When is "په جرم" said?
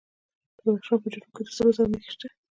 1.01-1.29